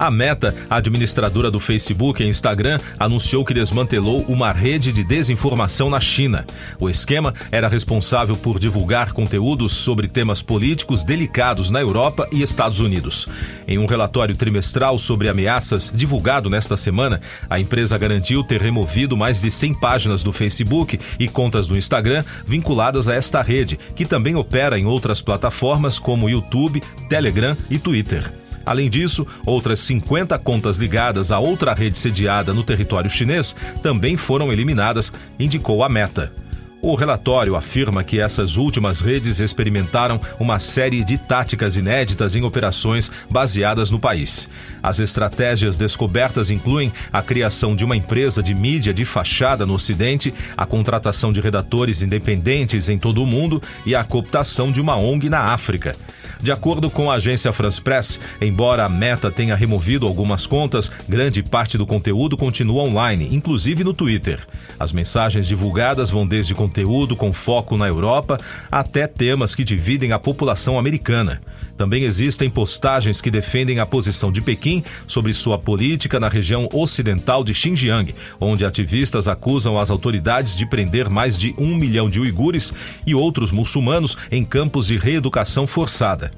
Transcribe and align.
A 0.00 0.10
Meta, 0.10 0.54
administradora 0.70 1.50
do 1.50 1.60
Facebook 1.60 2.22
e 2.22 2.26
Instagram, 2.26 2.78
anunciou 2.98 3.44
que 3.44 3.52
desmantelou 3.52 4.22
uma 4.22 4.50
rede 4.50 4.92
de 4.92 5.04
desinformação 5.04 5.90
na 5.90 6.00
China. 6.00 6.46
O 6.78 6.88
esquema 6.88 7.34
era 7.52 7.68
responsável 7.68 8.34
por 8.34 8.58
divulgar 8.58 9.12
conteúdos 9.12 9.72
sobre 9.72 10.08
temas 10.08 10.40
políticos 10.40 11.04
delicados 11.04 11.68
na 11.68 11.82
Europa 11.82 12.26
e 12.32 12.40
Estados 12.40 12.80
Unidos. 12.80 13.28
Em 13.68 13.76
um 13.76 13.84
relatório 13.84 14.34
trimestral 14.34 14.96
sobre 14.96 15.28
ameaças 15.28 15.92
divulgado 15.94 16.48
nesta 16.48 16.78
semana, 16.78 17.20
a 17.50 17.60
empresa 17.60 17.98
garantiu 17.98 18.42
ter 18.42 18.62
removido 18.62 19.18
mais 19.18 19.42
de 19.42 19.50
100 19.50 19.74
páginas 19.80 20.22
do 20.22 20.32
Facebook 20.32 20.98
e 21.18 21.28
contas 21.28 21.66
do 21.66 21.76
Instagram 21.76 22.24
vinculadas 22.46 23.06
a 23.06 23.14
esta 23.14 23.42
rede, 23.42 23.78
que 23.94 24.06
também 24.06 24.34
opera 24.34 24.78
em 24.78 24.86
outras 24.86 25.20
plataformas 25.20 25.98
como 25.98 26.30
YouTube, 26.30 26.82
Telegram 27.10 27.54
e 27.68 27.78
Twitter. 27.78 28.40
Além 28.70 28.88
disso, 28.88 29.26
outras 29.44 29.80
50 29.80 30.38
contas 30.38 30.76
ligadas 30.76 31.32
a 31.32 31.40
outra 31.40 31.74
rede 31.74 31.98
sediada 31.98 32.54
no 32.54 32.62
território 32.62 33.10
chinês 33.10 33.52
também 33.82 34.16
foram 34.16 34.52
eliminadas, 34.52 35.12
indicou 35.40 35.82
a 35.82 35.88
Meta. 35.88 36.32
O 36.80 36.94
relatório 36.94 37.56
afirma 37.56 38.04
que 38.04 38.20
essas 38.20 38.56
últimas 38.56 39.00
redes 39.00 39.40
experimentaram 39.40 40.20
uma 40.38 40.60
série 40.60 41.02
de 41.02 41.18
táticas 41.18 41.76
inéditas 41.76 42.36
em 42.36 42.44
operações 42.44 43.10
baseadas 43.28 43.90
no 43.90 43.98
país. 43.98 44.48
As 44.80 45.00
estratégias 45.00 45.76
descobertas 45.76 46.48
incluem 46.48 46.92
a 47.12 47.20
criação 47.22 47.74
de 47.74 47.84
uma 47.84 47.96
empresa 47.96 48.40
de 48.40 48.54
mídia 48.54 48.94
de 48.94 49.04
fachada 49.04 49.66
no 49.66 49.74
Ocidente, 49.74 50.32
a 50.56 50.64
contratação 50.64 51.32
de 51.32 51.40
redatores 51.40 52.02
independentes 52.02 52.88
em 52.88 52.96
todo 52.96 53.20
o 53.20 53.26
mundo 53.26 53.60
e 53.84 53.96
a 53.96 54.04
cooptação 54.04 54.70
de 54.70 54.80
uma 54.80 54.96
ONG 54.96 55.28
na 55.28 55.46
África. 55.46 55.96
De 56.42 56.50
acordo 56.50 56.90
com 56.90 57.10
a 57.10 57.16
agência 57.16 57.52
France 57.52 57.80
Press, 57.80 58.18
embora 58.40 58.84
a 58.84 58.88
Meta 58.88 59.30
tenha 59.30 59.54
removido 59.54 60.06
algumas 60.06 60.46
contas, 60.46 60.90
grande 61.06 61.42
parte 61.42 61.76
do 61.76 61.86
conteúdo 61.86 62.36
continua 62.36 62.82
online, 62.82 63.28
inclusive 63.30 63.84
no 63.84 63.92
Twitter. 63.92 64.40
As 64.78 64.90
mensagens 64.90 65.46
divulgadas 65.46 66.10
vão 66.10 66.26
desde 66.26 66.54
conteúdo 66.54 67.14
com 67.14 67.30
foco 67.30 67.76
na 67.76 67.86
Europa 67.86 68.38
até 68.70 69.06
temas 69.06 69.54
que 69.54 69.62
dividem 69.62 70.12
a 70.12 70.18
população 70.18 70.78
americana. 70.78 71.42
Também 71.80 72.02
existem 72.02 72.50
postagens 72.50 73.22
que 73.22 73.30
defendem 73.30 73.78
a 73.78 73.86
posição 73.86 74.30
de 74.30 74.42
Pequim 74.42 74.84
sobre 75.06 75.32
sua 75.32 75.58
política 75.58 76.20
na 76.20 76.28
região 76.28 76.68
ocidental 76.74 77.42
de 77.42 77.54
Xinjiang, 77.54 78.14
onde 78.38 78.66
ativistas 78.66 79.26
acusam 79.26 79.78
as 79.78 79.90
autoridades 79.90 80.58
de 80.58 80.66
prender 80.66 81.08
mais 81.08 81.38
de 81.38 81.54
um 81.56 81.74
milhão 81.74 82.10
de 82.10 82.20
uigures 82.20 82.70
e 83.06 83.14
outros 83.14 83.50
muçulmanos 83.50 84.14
em 84.30 84.44
campos 84.44 84.88
de 84.88 84.98
reeducação 84.98 85.66
forçada. 85.66 86.30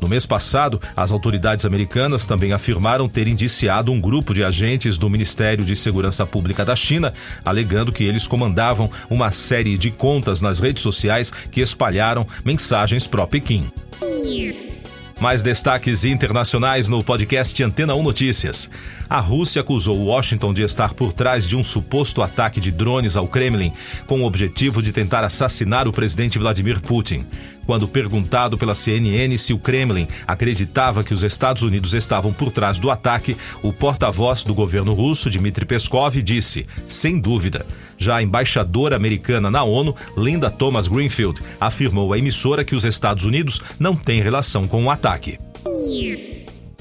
No 0.00 0.08
mês 0.08 0.26
passado, 0.26 0.82
as 0.96 1.12
autoridades 1.12 1.64
americanas 1.64 2.26
também 2.26 2.52
afirmaram 2.52 3.08
ter 3.08 3.28
indiciado 3.28 3.92
um 3.92 4.00
grupo 4.00 4.34
de 4.34 4.42
agentes 4.42 4.98
do 4.98 5.08
Ministério 5.08 5.64
de 5.64 5.76
Segurança 5.76 6.26
Pública 6.26 6.64
da 6.64 6.74
China, 6.74 7.14
alegando 7.44 7.92
que 7.92 8.02
eles 8.02 8.26
comandavam 8.26 8.90
uma 9.08 9.30
série 9.30 9.78
de 9.78 9.92
contas 9.92 10.40
nas 10.40 10.58
redes 10.58 10.82
sociais 10.82 11.30
que 11.52 11.60
espalharam 11.60 12.26
mensagens 12.44 13.06
pró-Pequim. 13.06 13.70
Mais 15.20 15.42
destaques 15.42 16.04
internacionais 16.04 16.86
no 16.86 17.02
podcast 17.02 17.60
Antena 17.64 17.92
1 17.92 18.02
Notícias. 18.04 18.70
A 19.10 19.18
Rússia 19.18 19.62
acusou 19.62 19.98
Washington 20.06 20.54
de 20.54 20.62
estar 20.62 20.94
por 20.94 21.12
trás 21.12 21.48
de 21.48 21.56
um 21.56 21.64
suposto 21.64 22.22
ataque 22.22 22.60
de 22.60 22.70
drones 22.70 23.16
ao 23.16 23.26
Kremlin, 23.26 23.72
com 24.06 24.22
o 24.22 24.24
objetivo 24.24 24.80
de 24.80 24.92
tentar 24.92 25.24
assassinar 25.24 25.88
o 25.88 25.92
presidente 25.92 26.38
Vladimir 26.38 26.80
Putin. 26.80 27.26
Quando 27.68 27.86
perguntado 27.86 28.56
pela 28.56 28.74
CNN 28.74 29.36
se 29.36 29.52
o 29.52 29.58
Kremlin 29.58 30.08
acreditava 30.26 31.04
que 31.04 31.12
os 31.12 31.22
Estados 31.22 31.62
Unidos 31.62 31.92
estavam 31.92 32.32
por 32.32 32.50
trás 32.50 32.78
do 32.78 32.90
ataque, 32.90 33.36
o 33.62 33.74
porta-voz 33.74 34.42
do 34.42 34.54
governo 34.54 34.94
russo, 34.94 35.28
Dmitry 35.28 35.66
Peskov, 35.66 36.16
disse: 36.22 36.66
sem 36.86 37.20
dúvida. 37.20 37.66
Já 37.98 38.16
a 38.16 38.22
embaixadora 38.22 38.96
americana 38.96 39.50
na 39.50 39.64
ONU, 39.64 39.94
Linda 40.16 40.50
Thomas 40.50 40.88
Greenfield, 40.88 41.42
afirmou 41.60 42.14
à 42.14 42.18
emissora 42.18 42.64
que 42.64 42.74
os 42.74 42.86
Estados 42.86 43.26
Unidos 43.26 43.60
não 43.78 43.94
têm 43.94 44.22
relação 44.22 44.66
com 44.66 44.86
o 44.86 44.90
ataque. 44.90 45.38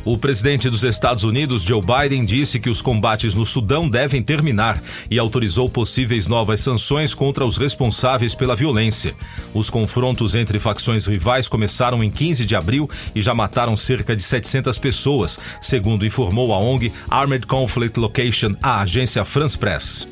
O 0.05 0.17
presidente 0.17 0.69
dos 0.69 0.83
Estados 0.83 1.23
Unidos, 1.23 1.63
Joe 1.63 1.81
Biden, 1.81 2.23
disse 2.23 2.59
que 2.59 2.69
os 2.69 2.81
combates 2.81 3.35
no 3.35 3.45
Sudão 3.45 3.89
devem 3.89 4.23
terminar 4.23 4.81
e 5.11 5.19
autorizou 5.19 5.69
possíveis 5.69 6.27
novas 6.27 6.61
sanções 6.61 7.13
contra 7.13 7.45
os 7.45 7.57
responsáveis 7.57 8.33
pela 8.33 8.55
violência. 8.55 9.13
Os 9.53 9.69
confrontos 9.69 10.33
entre 10.33 10.59
facções 10.59 11.05
rivais 11.07 11.47
começaram 11.47 12.03
em 12.03 12.09
15 12.09 12.45
de 12.45 12.55
abril 12.55 12.89
e 13.13 13.21
já 13.21 13.33
mataram 13.33 13.75
cerca 13.75 14.15
de 14.15 14.23
700 14.23 14.79
pessoas, 14.79 15.37
segundo 15.61 16.05
informou 16.05 16.53
a 16.53 16.57
ONG 16.57 16.91
Armed 17.09 17.45
Conflict 17.45 17.99
Location, 17.99 18.55
a 18.63 18.81
agência 18.81 19.25
France 19.25 19.57
Press. 19.57 20.07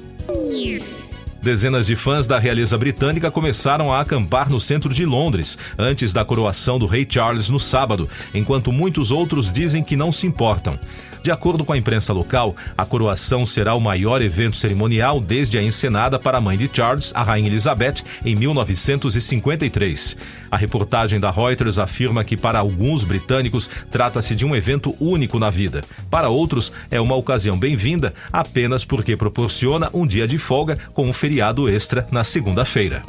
Dezenas 1.46 1.86
de 1.86 1.96
fãs 1.96 2.26
da 2.26 2.40
realeza 2.40 2.76
britânica 2.76 3.30
começaram 3.30 3.94
a 3.94 4.00
acampar 4.00 4.50
no 4.50 4.60
centro 4.60 4.92
de 4.92 5.06
Londres 5.06 5.60
antes 5.78 6.12
da 6.12 6.26
coroação 6.26 6.80
do 6.80 6.88
rei 6.88 7.06
Charles 7.08 7.52
no 7.52 7.60
sábado, 7.60 8.10
enquanto 8.34 8.72
muitos 8.72 9.12
outros 9.12 9.54
dizem 9.54 9.84
que 9.84 9.96
não 9.96 10.12
se 10.12 10.26
importam. 10.26 10.80
De 11.26 11.32
acordo 11.32 11.66
com 11.66 11.74
a 11.74 11.78
imprensa 11.78 12.14
local, 12.14 12.56
a 12.78 12.86
coroação 12.86 13.48
será 13.48 13.74
o 13.74 13.82
maior 13.82 14.22
evento 14.22 14.56
cerimonial 14.56 15.20
desde 15.20 15.58
a 15.58 15.64
encenada 15.64 16.20
para 16.20 16.38
a 16.38 16.42
mãe 16.42 16.56
de 16.56 16.70
Charles, 16.72 17.12
a 17.16 17.24
Rainha 17.24 17.50
Elizabeth, 17.50 18.04
em 18.24 18.36
1953. 18.36 20.18
A 20.52 20.56
reportagem 20.56 21.20
da 21.20 21.32
Reuters 21.32 21.80
afirma 21.80 22.24
que 22.24 22.38
para 22.38 22.60
alguns 22.60 23.04
britânicos 23.04 23.68
trata-se 23.90 24.36
de 24.36 24.46
um 24.46 24.56
evento 24.56 24.96
único 25.00 25.40
na 25.40 25.50
vida. 25.50 25.82
Para 26.12 26.30
outros, 26.30 26.72
é 26.92 27.02
uma 27.02 27.16
ocasião 27.16 27.58
bem-vinda 27.58 28.14
apenas 28.32 28.86
porque 28.86 29.18
proporciona 29.18 29.90
um 29.96 30.06
dia 30.06 30.28
de 30.28 30.38
folga 30.38 30.78
com 30.94 31.10
um 31.10 31.14
feriado 31.14 31.68
extra 31.68 32.06
na 32.12 32.24
segunda-feira. 32.24 33.02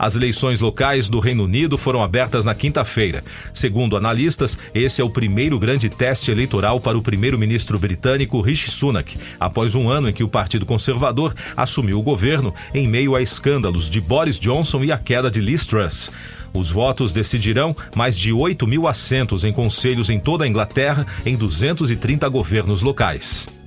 As 0.00 0.16
eleições 0.16 0.60
locais 0.60 1.10
do 1.10 1.20
Reino 1.20 1.44
Unido 1.44 1.76
foram 1.76 2.02
abertas 2.02 2.42
na 2.42 2.54
quinta-feira. 2.54 3.22
Segundo 3.52 3.98
analistas, 3.98 4.58
esse 4.74 5.02
é 5.02 5.04
o 5.04 5.10
primeiro 5.10 5.58
grande 5.58 5.90
teste 5.90 6.30
eleitoral 6.30 6.80
para 6.80 6.96
o 6.96 7.02
primeiro-ministro 7.02 7.78
britânico 7.78 8.40
Rishi 8.40 8.70
Sunak, 8.70 9.18
após 9.38 9.74
um 9.74 9.90
ano 9.90 10.08
em 10.08 10.12
que 10.14 10.24
o 10.24 10.28
Partido 10.28 10.64
Conservador 10.64 11.34
assumiu 11.54 11.98
o 11.98 12.02
governo 12.02 12.54
em 12.72 12.88
meio 12.88 13.14
a 13.14 13.20
escândalos 13.20 13.90
de 13.90 14.00
Boris 14.00 14.40
Johnson 14.40 14.82
e 14.84 14.90
a 14.90 14.96
queda 14.96 15.30
de 15.30 15.38
Liz 15.38 15.66
Truss. 15.66 16.10
Os 16.54 16.70
votos 16.70 17.12
decidirão 17.12 17.76
mais 17.94 18.16
de 18.16 18.32
8 18.32 18.66
mil 18.66 18.88
assentos 18.88 19.44
em 19.44 19.52
conselhos 19.52 20.08
em 20.08 20.18
toda 20.18 20.46
a 20.46 20.48
Inglaterra 20.48 21.06
em 21.26 21.36
230 21.36 22.26
governos 22.30 22.80
locais. 22.80 23.59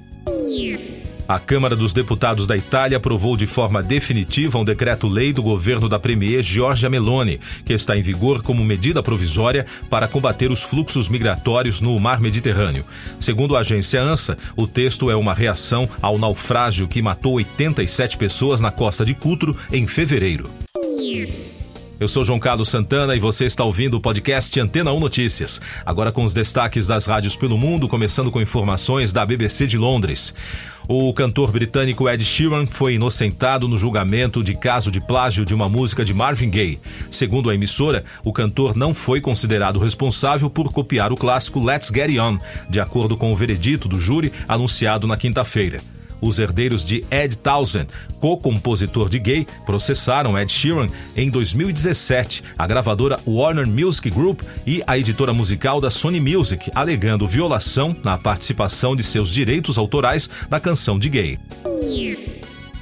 A 1.28 1.40
Câmara 1.40 1.74
dos 1.74 1.94
Deputados 1.94 2.46
da 2.46 2.58
Itália 2.58 2.98
aprovou 2.98 3.38
de 3.38 3.48
forma 3.48 3.82
definitiva 3.82 4.58
um 4.58 4.64
decreto-lei 4.64 5.32
do 5.32 5.42
governo 5.42 5.88
da 5.88 5.98
Premier 5.98 6.44
Giorgia 6.44 6.90
Meloni, 6.90 7.40
que 7.64 7.72
está 7.72 7.96
em 7.96 8.02
vigor 8.02 8.42
como 8.42 8.64
medida 8.64 9.02
provisória 9.02 9.66
para 9.90 10.08
combater 10.08 10.52
os 10.52 10.64
fluxos 10.64 11.08
migratórios 11.08 11.80
no 11.80 11.98
mar 11.98 12.20
Mediterrâneo. 12.20 12.86
Segundo 13.20 13.56
a 13.56 13.62
agência 13.62 14.02
ANSA, 14.02 14.38
o 14.56 14.68
texto 14.68 15.10
é 15.10 15.16
uma 15.16 15.34
reação 15.34 15.90
ao 16.02 16.18
naufrágio 16.18 16.90
que 16.90 17.02
matou 17.02 17.36
87 17.36 18.18
pessoas 18.18 18.60
na 18.60 18.72
costa 18.72 19.06
de 19.06 19.14
Cutro 19.14 19.56
em 19.72 19.88
fevereiro. 19.88 20.50
Eu 22.04 22.08
sou 22.10 22.26
João 22.26 22.38
Carlos 22.38 22.68
Santana 22.68 23.16
e 23.16 23.20
você 23.20 23.46
está 23.46 23.64
ouvindo 23.64 23.94
o 23.94 24.02
podcast 24.02 24.60
Antena 24.60 24.92
1 24.92 25.00
Notícias. 25.00 25.62
Agora 25.86 26.12
com 26.12 26.26
os 26.26 26.34
destaques 26.34 26.86
das 26.86 27.06
rádios 27.06 27.34
pelo 27.34 27.58
mundo, 27.58 27.88
começando 27.88 28.30
com 28.30 28.42
informações 28.42 29.14
da 29.14 29.26
BBC 29.26 29.66
de 29.68 29.78
Londres. 29.78 30.36
O 30.86 31.14
cantor 31.14 31.50
britânico 31.50 32.10
Ed 32.10 32.22
Sheeran 32.22 32.66
foi 32.66 32.96
inocentado 32.96 33.70
no 33.70 33.78
julgamento 33.78 34.44
de 34.44 34.54
caso 34.54 34.92
de 34.92 35.00
plágio 35.00 35.46
de 35.46 35.56
uma 35.56 35.70
música 35.70 36.04
de 36.04 36.14
Marvin 36.14 36.50
Gaye. 36.50 36.78
Segundo 37.10 37.50
a 37.50 37.56
emissora, 37.56 38.04
o 38.22 38.34
cantor 38.34 38.76
não 38.76 38.94
foi 38.94 39.22
considerado 39.22 39.80
responsável 39.80 40.50
por 40.50 40.74
copiar 40.74 41.14
o 41.14 41.16
clássico 41.16 41.64
Let's 41.64 41.88
Get 41.88 42.20
On, 42.20 42.38
de 42.70 42.82
acordo 42.82 43.16
com 43.16 43.32
o 43.32 43.36
veredito 43.38 43.88
do 43.88 43.98
júri 43.98 44.34
anunciado 44.46 45.08
na 45.08 45.16
quinta-feira. 45.16 45.78
Os 46.24 46.40
herdeiros 46.40 46.86
de 46.86 47.04
Ed 47.12 47.38
Townsend, 47.38 47.88
co-compositor 48.22 49.10
de 49.10 49.20
Gay, 49.20 49.46
processaram 49.66 50.40
Ed 50.40 50.50
Sheeran 50.50 50.88
em 51.18 51.30
2017, 51.30 52.42
a 52.58 52.66
gravadora 52.66 53.20
Warner 53.28 53.68
Music 53.68 54.10
Group 54.10 54.40
e 54.66 54.82
a 54.88 54.98
editora 54.98 55.34
musical 55.34 55.82
da 55.82 55.90
Sony 55.90 56.22
Music, 56.22 56.72
alegando 56.74 57.28
violação 57.28 57.94
na 58.06 58.18
participação 58.18 58.96
de 58.96 59.04
seus 59.04 59.30
direitos 59.30 59.78
autorais 59.78 60.30
na 60.50 60.62
canção 60.62 60.98
de 60.98 61.10
Gay. 61.10 61.40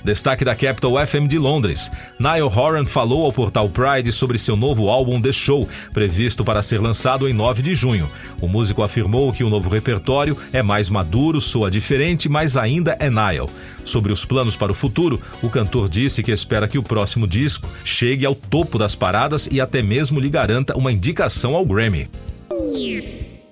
Destaque 0.03 0.43
da 0.43 0.55
Capital 0.55 0.93
FM 1.05 1.27
de 1.27 1.37
Londres. 1.37 1.91
Niall 2.19 2.51
Horan 2.51 2.85
falou 2.85 3.25
ao 3.25 3.31
portal 3.31 3.69
Pride 3.69 4.11
sobre 4.11 4.37
seu 4.37 4.55
novo 4.55 4.89
álbum 4.89 5.21
The 5.21 5.31
Show, 5.31 5.69
previsto 5.93 6.43
para 6.43 6.63
ser 6.63 6.81
lançado 6.81 7.29
em 7.29 7.33
9 7.33 7.61
de 7.61 7.75
junho. 7.75 8.09
O 8.41 8.47
músico 8.47 8.81
afirmou 8.81 9.31
que 9.31 9.43
o 9.43 9.49
novo 9.49 9.69
repertório 9.69 10.35
é 10.51 10.63
mais 10.63 10.89
maduro, 10.89 11.39
soa 11.39 11.69
diferente, 11.69 12.27
mas 12.27 12.57
ainda 12.57 12.97
é 12.99 13.09
Niall. 13.09 13.49
Sobre 13.85 14.11
os 14.11 14.25
planos 14.25 14.55
para 14.55 14.71
o 14.71 14.75
futuro, 14.75 15.21
o 15.41 15.49
cantor 15.49 15.89
disse 15.89 16.23
que 16.23 16.31
espera 16.31 16.67
que 16.67 16.77
o 16.77 16.83
próximo 16.83 17.27
disco 17.27 17.67
chegue 17.83 18.25
ao 18.25 18.35
topo 18.35 18.77
das 18.77 18.95
paradas 18.95 19.47
e 19.51 19.61
até 19.61 19.81
mesmo 19.81 20.19
lhe 20.19 20.29
garanta 20.29 20.77
uma 20.77 20.91
indicação 20.91 21.55
ao 21.55 21.65
Grammy. 21.65 22.09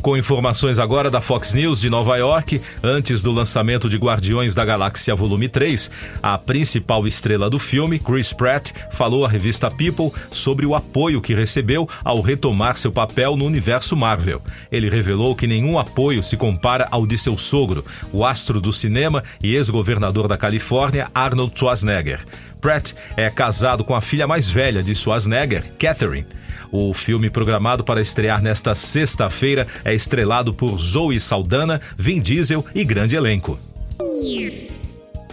Com 0.01 0.15
informações 0.15 0.79
agora 0.79 1.11
da 1.11 1.19
Fox 1.19 1.53
News 1.53 1.81
de 1.81 1.89
Nova 1.89 2.15
York, 2.15 2.61
antes 2.81 3.21
do 3.21 3.33
lançamento 3.33 3.89
de 3.89 3.97
Guardiões 3.97 4.55
da 4.55 4.63
Galáxia 4.63 5.13
Volume 5.13 5.49
3, 5.49 5.91
a 6.23 6.37
principal 6.37 7.05
estrela 7.05 7.49
do 7.49 7.59
filme, 7.59 7.99
Chris 7.99 8.31
Pratt, 8.31 8.71
falou 8.91 9.25
à 9.25 9.27
revista 9.27 9.69
People 9.69 10.09
sobre 10.31 10.65
o 10.65 10.73
apoio 10.73 11.19
que 11.19 11.35
recebeu 11.35 11.87
ao 12.01 12.21
retomar 12.21 12.77
seu 12.77 12.93
papel 12.93 13.35
no 13.35 13.43
universo 13.45 13.93
Marvel. 13.93 14.41
Ele 14.71 14.89
revelou 14.89 15.35
que 15.35 15.45
nenhum 15.45 15.77
apoio 15.77 16.23
se 16.23 16.37
compara 16.37 16.87
ao 16.89 17.05
de 17.05 17.17
seu 17.17 17.37
sogro, 17.37 17.83
o 18.13 18.25
astro 18.25 18.61
do 18.61 18.71
cinema 18.71 19.21
e 19.43 19.53
ex-governador 19.53 20.29
da 20.29 20.37
Califórnia, 20.37 21.11
Arnold 21.13 21.51
Schwarzenegger. 21.53 22.25
Pratt 22.61 22.93
é 23.17 23.29
casado 23.29 23.83
com 23.83 23.93
a 23.93 23.99
filha 23.99 24.25
mais 24.25 24.47
velha 24.47 24.81
de 24.81 24.95
Schwarzenegger, 24.95 25.73
Catherine. 25.77 26.38
O 26.71 26.93
filme 26.93 27.29
programado 27.29 27.83
para 27.83 28.01
estrear 28.01 28.41
nesta 28.41 28.75
sexta-feira 28.75 29.67
é 29.83 29.93
estrelado 29.93 30.53
por 30.53 30.77
Zoe 30.77 31.19
Saldana, 31.19 31.81
Vin 31.97 32.19
Diesel 32.19 32.65
e 32.75 32.83
grande 32.83 33.15
elenco. 33.15 33.59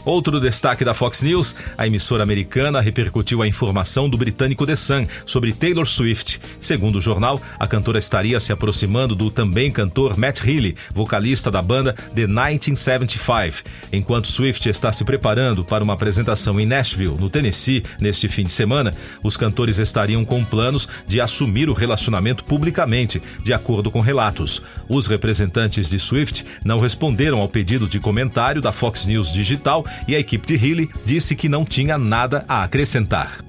Outro 0.07 0.39
destaque 0.39 0.85
da 0.85 0.95
Fox 0.95 1.21
News: 1.21 1.57
a 1.77 1.85
emissora 1.85 2.23
americana 2.23 2.81
repercutiu 2.81 3.43
a 3.43 3.49
informação 3.49 4.09
do 4.09 4.17
britânico 4.17 4.65
The 4.65 4.77
Sun 4.77 5.05
sobre 5.27 5.53
Taylor 5.53 5.85
Swift. 5.85 6.41
Segundo 6.61 6.99
o 6.99 7.01
jornal, 7.01 7.41
a 7.59 7.67
cantora 7.67 7.99
estaria 7.99 8.39
se 8.39 8.53
aproximando 8.53 9.17
do 9.17 9.33
também 9.33 9.69
cantor 9.69 10.17
Matt 10.17 10.47
Healy, 10.47 10.77
vocalista 10.95 11.51
da 11.51 11.61
banda 11.61 11.93
The 12.15 12.29
1975. 12.29 13.69
Enquanto 13.93 14.29
Swift 14.29 14.69
está 14.69 14.93
se 14.93 15.05
preparando 15.05 15.65
para 15.65 15.83
uma 15.83 15.95
apresentação 15.95 16.61
em 16.61 16.67
Nashville, 16.67 17.17
no 17.19 17.29
Tennessee, 17.29 17.83
neste 18.01 18.29
fim 18.29 18.45
de 18.45 18.53
semana, 18.53 18.95
os 19.25 19.37
cantores 19.37 19.79
estariam 19.79 20.25
com 20.25 20.45
planos 20.45 20.89
de 21.09 21.21
assumir 21.21 21.69
o 21.69 21.75
relacionamento 21.75 22.45
publicamente, 22.45 23.21
de 23.43 23.53
acordo 23.53 23.91
com 23.91 23.99
relatos. 23.99 24.63
Os 24.89 25.09
representantes 25.09 25.91
de 25.91 25.99
Swift 25.99 26.47
não 26.65 26.79
responderam 26.79 27.41
ao 27.41 27.49
pedido 27.49 27.89
de 27.89 27.99
comentário 27.99 28.63
da 28.63 28.71
Fox 28.71 29.05
News 29.05 29.33
Digital 29.33 29.85
e 30.07 30.15
a 30.15 30.19
equipe 30.19 30.47
de 30.47 30.55
Healy 30.55 30.91
disse 31.05 31.35
que 31.35 31.49
não 31.49 31.65
tinha 31.65 31.99
nada 31.99 32.45
a 32.49 32.63
acrescentar. 32.63 33.45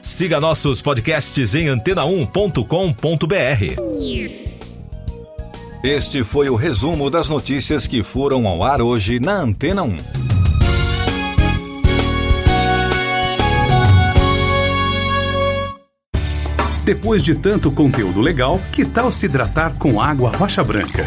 Siga 0.00 0.40
nossos 0.40 0.80
podcasts 0.80 1.54
em 1.54 1.66
antena1.com.br. 1.66 4.48
Este 5.82 6.24
foi 6.24 6.48
o 6.48 6.56
resumo 6.56 7.08
das 7.08 7.28
notícias 7.28 7.86
que 7.86 8.02
foram 8.02 8.48
ao 8.48 8.64
ar 8.64 8.82
hoje 8.82 9.20
na 9.20 9.34
Antena 9.34 9.82
1. 9.82 9.96
Depois 16.84 17.22
de 17.22 17.34
tanto 17.34 17.70
conteúdo 17.70 18.20
legal, 18.20 18.58
que 18.72 18.84
tal 18.84 19.12
se 19.12 19.26
hidratar 19.26 19.78
com 19.78 20.00
água 20.00 20.32
rocha 20.34 20.64
branca? 20.64 21.06